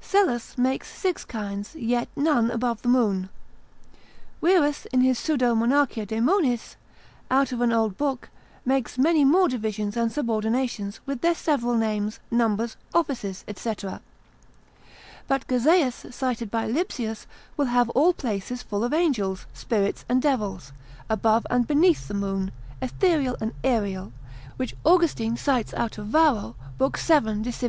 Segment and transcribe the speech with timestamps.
[0.00, 3.28] Psellus makes six kinds, yet none above the Moon:
[4.42, 6.74] Wierus in his Pseudo monarchia Daemonis,
[7.30, 8.28] out of an old book,
[8.64, 13.74] makes many more divisions and subordinations, with their several names, numbers, offices, &c.,
[15.28, 20.72] but Gazaeus cited by Lipsius will have all places full of angels, spirits, and devils,
[21.08, 22.50] above and beneath the Moon,
[22.82, 24.12] ethereal and aerial,
[24.56, 26.92] which Austin cites out of Varro l.
[26.96, 27.42] 7.
[27.42, 27.64] de Civ.